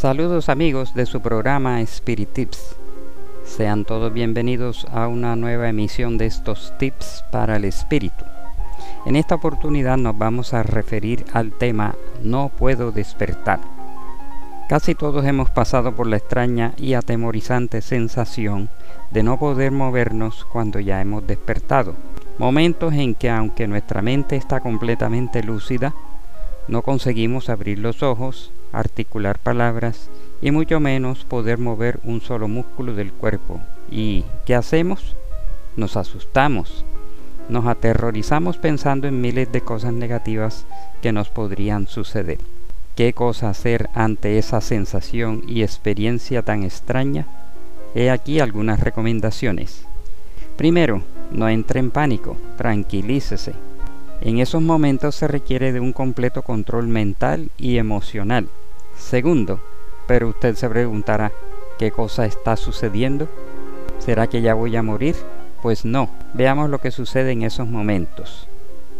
Saludos 0.00 0.48
amigos 0.48 0.94
de 0.94 1.06
su 1.06 1.20
programa 1.20 1.80
Spirit 1.80 2.28
Tips. 2.32 2.76
Sean 3.44 3.84
todos 3.84 4.12
bienvenidos 4.12 4.86
a 4.92 5.08
una 5.08 5.34
nueva 5.34 5.68
emisión 5.68 6.18
de 6.18 6.26
estos 6.26 6.72
tips 6.78 7.24
para 7.32 7.56
el 7.56 7.64
espíritu. 7.64 8.24
En 9.06 9.16
esta 9.16 9.34
oportunidad 9.34 9.96
nos 9.96 10.16
vamos 10.16 10.54
a 10.54 10.62
referir 10.62 11.24
al 11.32 11.50
tema 11.50 11.96
No 12.22 12.48
puedo 12.48 12.92
despertar. 12.92 13.58
Casi 14.68 14.94
todos 14.94 15.26
hemos 15.26 15.50
pasado 15.50 15.90
por 15.96 16.06
la 16.06 16.18
extraña 16.18 16.74
y 16.76 16.94
atemorizante 16.94 17.80
sensación 17.80 18.68
de 19.10 19.24
no 19.24 19.36
poder 19.36 19.72
movernos 19.72 20.44
cuando 20.44 20.78
ya 20.78 21.00
hemos 21.00 21.26
despertado. 21.26 21.94
Momentos 22.38 22.94
en 22.94 23.16
que 23.16 23.30
aunque 23.30 23.66
nuestra 23.66 24.00
mente 24.00 24.36
está 24.36 24.60
completamente 24.60 25.42
lúcida, 25.42 25.92
no 26.68 26.82
conseguimos 26.82 27.48
abrir 27.48 27.80
los 27.80 28.04
ojos, 28.04 28.52
articular 28.72 29.38
palabras 29.38 30.10
y 30.40 30.50
mucho 30.50 30.80
menos 30.80 31.24
poder 31.24 31.58
mover 31.58 32.00
un 32.04 32.20
solo 32.20 32.48
músculo 32.48 32.94
del 32.94 33.12
cuerpo. 33.12 33.60
¿Y 33.90 34.24
qué 34.44 34.54
hacemos? 34.54 35.16
Nos 35.76 35.96
asustamos, 35.96 36.84
nos 37.48 37.66
aterrorizamos 37.66 38.56
pensando 38.56 39.08
en 39.08 39.20
miles 39.20 39.50
de 39.52 39.60
cosas 39.60 39.92
negativas 39.92 40.64
que 41.02 41.12
nos 41.12 41.28
podrían 41.28 41.86
suceder. 41.86 42.38
¿Qué 42.94 43.12
cosa 43.12 43.50
hacer 43.50 43.88
ante 43.94 44.38
esa 44.38 44.60
sensación 44.60 45.42
y 45.46 45.62
experiencia 45.62 46.42
tan 46.42 46.64
extraña? 46.64 47.26
He 47.94 48.10
aquí 48.10 48.40
algunas 48.40 48.80
recomendaciones. 48.80 49.84
Primero, 50.56 51.02
no 51.30 51.48
entre 51.48 51.78
en 51.78 51.90
pánico, 51.90 52.36
tranquilícese 52.56 53.54
en 54.20 54.38
esos 54.38 54.62
momentos 54.62 55.14
se 55.14 55.28
requiere 55.28 55.72
de 55.72 55.80
un 55.80 55.92
completo 55.92 56.42
control 56.42 56.88
mental 56.88 57.50
y 57.56 57.78
emocional. 57.78 58.48
Segundo, 58.98 59.60
pero 60.06 60.28
usted 60.28 60.54
se 60.54 60.68
preguntará, 60.68 61.32
¿qué 61.78 61.90
cosa 61.90 62.26
está 62.26 62.56
sucediendo? 62.56 63.28
¿Será 63.98 64.26
que 64.26 64.42
ya 64.42 64.54
voy 64.54 64.76
a 64.76 64.82
morir? 64.82 65.16
Pues 65.62 65.84
no, 65.84 66.10
veamos 66.34 66.68
lo 66.68 66.80
que 66.80 66.90
sucede 66.90 67.32
en 67.32 67.42
esos 67.42 67.66
momentos. 67.66 68.48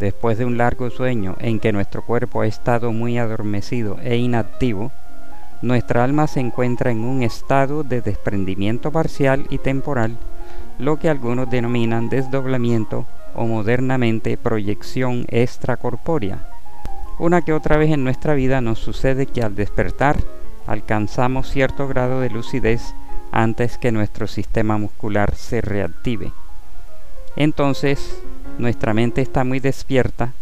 Después 0.00 0.38
de 0.38 0.44
un 0.44 0.56
largo 0.56 0.90
sueño 0.90 1.36
en 1.40 1.60
que 1.60 1.72
nuestro 1.72 2.02
cuerpo 2.02 2.40
ha 2.40 2.46
estado 2.46 2.92
muy 2.92 3.18
adormecido 3.18 3.98
e 4.02 4.16
inactivo, 4.16 4.92
nuestra 5.60 6.04
alma 6.04 6.26
se 6.26 6.40
encuentra 6.40 6.90
en 6.90 7.00
un 7.00 7.22
estado 7.22 7.82
de 7.82 8.00
desprendimiento 8.00 8.92
parcial 8.92 9.46
y 9.50 9.58
temporal, 9.58 10.16
lo 10.78 10.96
que 10.96 11.08
algunos 11.08 11.50
denominan 11.50 12.08
desdoblamiento 12.08 13.06
o 13.34 13.44
modernamente 13.46 14.36
proyección 14.36 15.26
extracorpórea. 15.28 16.57
Una 17.18 17.42
que 17.42 17.52
otra 17.52 17.76
vez 17.76 17.90
en 17.90 18.04
nuestra 18.04 18.34
vida 18.34 18.60
nos 18.60 18.78
sucede 18.78 19.26
que 19.26 19.42
al 19.42 19.54
despertar 19.54 20.16
alcanzamos 20.66 21.50
cierto 21.50 21.88
grado 21.88 22.20
de 22.20 22.30
lucidez 22.30 22.94
antes 23.32 23.76
que 23.76 23.90
nuestro 23.90 24.26
sistema 24.26 24.78
muscular 24.78 25.34
se 25.34 25.60
reactive. 25.60 26.32
Entonces, 27.34 28.20
nuestra 28.58 28.94
mente 28.94 29.20
está 29.20 29.44
muy 29.44 29.58
despierta, 29.58 30.32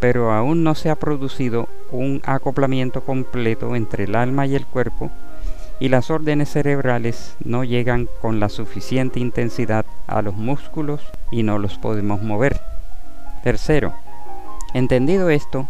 pero 0.00 0.32
aún 0.32 0.64
no 0.64 0.74
se 0.74 0.90
ha 0.90 0.94
producido 0.96 1.68
un 1.90 2.22
acoplamiento 2.24 3.02
completo 3.02 3.76
entre 3.76 4.04
el 4.04 4.16
alma 4.16 4.46
y 4.46 4.54
el 4.54 4.66
cuerpo 4.66 5.10
y 5.80 5.88
las 5.88 6.10
órdenes 6.10 6.48
cerebrales 6.50 7.34
no 7.44 7.64
llegan 7.64 8.08
con 8.20 8.38
la 8.38 8.48
suficiente 8.48 9.18
intensidad 9.18 9.84
a 10.06 10.22
los 10.22 10.34
músculos 10.34 11.02
y 11.30 11.42
no 11.42 11.58
los 11.58 11.76
podemos 11.76 12.22
mover. 12.22 12.60
Tercero, 13.42 13.92
entendido 14.74 15.28
esto, 15.28 15.66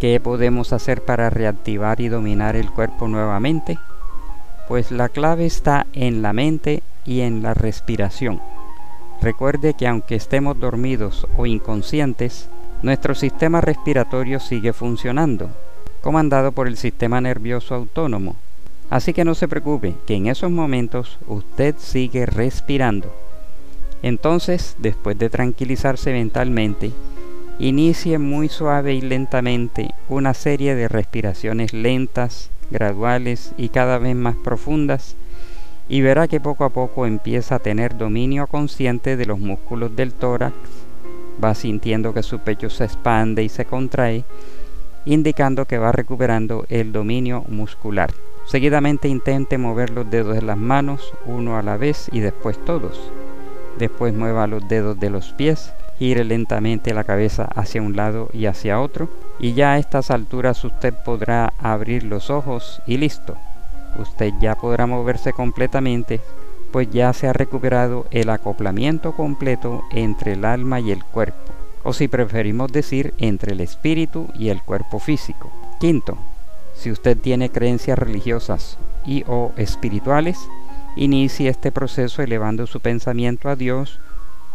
¿qué 0.00 0.20
podemos 0.20 0.72
hacer 0.72 1.02
para 1.04 1.30
reactivar 1.30 2.00
y 2.00 2.08
dominar 2.08 2.56
el 2.56 2.70
cuerpo 2.70 3.08
nuevamente? 3.08 3.78
Pues 4.68 4.90
la 4.90 5.08
clave 5.08 5.46
está 5.46 5.86
en 5.92 6.22
la 6.22 6.32
mente 6.32 6.82
y 7.04 7.20
en 7.20 7.42
la 7.42 7.54
respiración. 7.54 8.40
Recuerde 9.22 9.74
que 9.74 9.88
aunque 9.88 10.14
estemos 10.14 10.58
dormidos 10.60 11.26
o 11.36 11.46
inconscientes, 11.46 12.48
nuestro 12.82 13.14
sistema 13.14 13.60
respiratorio 13.60 14.40
sigue 14.40 14.72
funcionando, 14.72 15.50
comandado 16.02 16.52
por 16.52 16.68
el 16.68 16.76
sistema 16.76 17.20
nervioso 17.20 17.74
autónomo, 17.74 18.36
Así 18.90 19.12
que 19.12 19.24
no 19.24 19.34
se 19.34 19.48
preocupe, 19.48 19.94
que 20.06 20.14
en 20.14 20.28
esos 20.28 20.50
momentos 20.50 21.18
usted 21.26 21.74
sigue 21.78 22.24
respirando. 22.24 23.12
Entonces, 24.02 24.76
después 24.78 25.18
de 25.18 25.28
tranquilizarse 25.28 26.12
mentalmente, 26.12 26.92
inicie 27.58 28.18
muy 28.18 28.48
suave 28.48 28.94
y 28.94 29.00
lentamente 29.00 29.94
una 30.08 30.34
serie 30.34 30.74
de 30.74 30.88
respiraciones 30.88 31.72
lentas, 31.72 32.50
graduales 32.70 33.52
y 33.56 33.70
cada 33.70 33.98
vez 33.98 34.14
más 34.14 34.36
profundas, 34.36 35.16
y 35.88 36.00
verá 36.02 36.28
que 36.28 36.40
poco 36.40 36.64
a 36.64 36.70
poco 36.70 37.06
empieza 37.06 37.56
a 37.56 37.58
tener 37.58 37.96
dominio 37.96 38.46
consciente 38.46 39.16
de 39.16 39.26
los 39.26 39.38
músculos 39.38 39.96
del 39.96 40.12
tórax, 40.12 40.54
va 41.42 41.54
sintiendo 41.54 42.14
que 42.14 42.22
su 42.22 42.40
pecho 42.40 42.70
se 42.70 42.84
expande 42.84 43.42
y 43.42 43.48
se 43.48 43.64
contrae, 43.64 44.24
indicando 45.04 45.64
que 45.64 45.78
va 45.78 45.92
recuperando 45.92 46.66
el 46.68 46.92
dominio 46.92 47.44
muscular. 47.48 48.12
Seguidamente 48.46 49.08
intente 49.08 49.58
mover 49.58 49.90
los 49.90 50.10
dedos 50.10 50.34
de 50.34 50.42
las 50.42 50.56
manos 50.56 51.12
uno 51.26 51.58
a 51.58 51.62
la 51.62 51.76
vez 51.76 52.08
y 52.12 52.20
después 52.20 52.62
todos. 52.64 53.10
Después 53.78 54.14
mueva 54.14 54.46
los 54.46 54.66
dedos 54.68 54.98
de 54.98 55.10
los 55.10 55.32
pies, 55.32 55.72
gire 55.98 56.24
lentamente 56.24 56.94
la 56.94 57.04
cabeza 57.04 57.44
hacia 57.54 57.82
un 57.82 57.96
lado 57.96 58.28
y 58.32 58.46
hacia 58.46 58.80
otro 58.80 59.08
y 59.38 59.54
ya 59.54 59.72
a 59.72 59.78
estas 59.78 60.10
alturas 60.10 60.64
usted 60.64 60.94
podrá 61.04 61.52
abrir 61.58 62.04
los 62.04 62.30
ojos 62.30 62.80
y 62.86 62.96
listo. 62.98 63.36
Usted 63.98 64.32
ya 64.40 64.54
podrá 64.54 64.86
moverse 64.86 65.32
completamente 65.32 66.20
pues 66.70 66.90
ya 66.90 67.12
se 67.12 67.28
ha 67.28 67.32
recuperado 67.32 68.06
el 68.10 68.30
acoplamiento 68.30 69.12
completo 69.12 69.84
entre 69.90 70.32
el 70.32 70.44
alma 70.44 70.80
y 70.80 70.90
el 70.90 71.04
cuerpo, 71.04 71.52
o 71.82 71.92
si 71.92 72.08
preferimos 72.08 72.72
decir 72.72 73.14
entre 73.18 73.52
el 73.52 73.60
espíritu 73.60 74.28
y 74.38 74.50
el 74.50 74.62
cuerpo 74.62 74.98
físico. 74.98 75.50
Quinto, 75.80 76.18
si 76.74 76.90
usted 76.90 77.16
tiene 77.16 77.50
creencias 77.50 77.98
religiosas 77.98 78.78
y 79.06 79.24
o 79.26 79.52
espirituales, 79.56 80.38
inicie 80.96 81.48
este 81.48 81.72
proceso 81.72 82.22
elevando 82.22 82.66
su 82.66 82.80
pensamiento 82.80 83.48
a 83.48 83.56
Dios, 83.56 83.98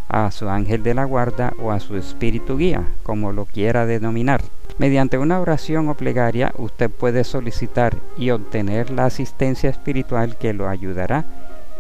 a 0.09 0.31
su 0.31 0.49
ángel 0.49 0.83
de 0.83 0.93
la 0.93 1.05
guarda 1.05 1.53
o 1.59 1.71
a 1.71 1.79
su 1.79 1.97
espíritu 1.97 2.57
guía, 2.57 2.83
como 3.03 3.31
lo 3.31 3.45
quiera 3.45 3.85
denominar. 3.85 4.41
Mediante 4.77 5.17
una 5.17 5.39
oración 5.39 5.89
o 5.89 5.93
plegaria 5.93 6.51
usted 6.57 6.89
puede 6.89 7.23
solicitar 7.23 7.95
y 8.17 8.31
obtener 8.31 8.89
la 8.89 9.05
asistencia 9.05 9.69
espiritual 9.69 10.37
que 10.37 10.53
lo 10.53 10.67
ayudará 10.67 11.25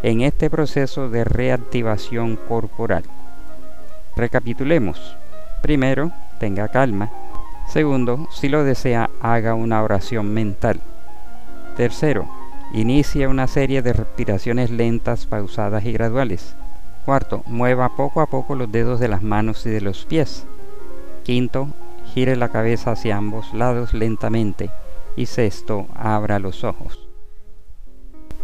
en 0.03 0.21
este 0.21 0.49
proceso 0.49 1.09
de 1.09 1.23
reactivación 1.23 2.35
corporal. 2.35 3.03
Recapitulemos. 4.15 5.17
Primero, 5.61 6.11
tenga 6.39 6.67
calma. 6.67 7.09
Segundo, 7.67 8.27
si 8.31 8.49
lo 8.49 8.63
desea, 8.63 9.09
haga 9.21 9.55
una 9.55 9.81
oración 9.81 10.33
mental. 10.33 10.81
Tercero, 11.77 12.29
inicie 12.73 13.27
una 13.27 13.47
serie 13.47 13.81
de 13.81 13.93
respiraciones 13.93 14.69
lentas, 14.69 15.25
pausadas 15.25 15.85
y 15.85 15.93
graduales. 15.93 16.55
Cuarto, 17.05 17.43
mueva 17.47 17.95
poco 17.97 18.21
a 18.21 18.27
poco 18.27 18.55
los 18.55 18.71
dedos 18.71 18.99
de 18.99 19.09
las 19.09 19.21
manos 19.21 19.65
y 19.65 19.69
de 19.69 19.81
los 19.81 20.05
pies. 20.05 20.45
Quinto, 21.23 21.67
gire 22.13 22.35
la 22.35 22.49
cabeza 22.49 22.91
hacia 22.91 23.17
ambos 23.17 23.53
lados 23.53 23.93
lentamente. 23.93 24.69
Y 25.15 25.25
sexto, 25.25 25.87
abra 25.95 26.39
los 26.39 26.63
ojos. 26.63 27.07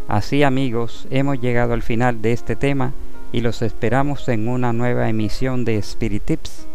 Así 0.08 0.44
amigos, 0.44 1.08
hemos 1.10 1.40
llegado 1.40 1.74
al 1.74 1.84
final 1.84 2.22
de 2.22 2.34
este 2.34 2.56
tema 2.56 2.94
y 3.32 3.42
los 3.42 3.62
esperamos 3.62 4.28
en 4.28 4.48
una 4.48 4.74
nueva 4.74 5.08
emisión 5.08 5.66
de 5.66 5.78
Spirit 5.78 6.24
Tips, 6.24 6.68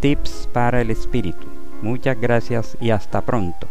Tips 0.00 0.48
para 0.52 0.80
el 0.80 0.90
Espíritu. 0.90 1.46
Muchas 1.82 2.20
gracias 2.20 2.76
y 2.80 2.90
hasta 2.90 3.20
pronto. 3.20 3.68